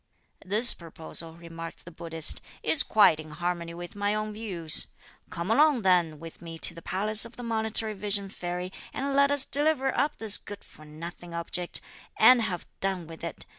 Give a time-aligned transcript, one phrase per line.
[0.43, 4.87] "This proposal," remarked the Buddhist, "is quite in harmony with my own views.
[5.29, 9.29] Come along then with me to the palace of the Monitory Vision Fairy, and let
[9.29, 11.81] us deliver up this good for nothing object,
[12.17, 13.45] and have done with it!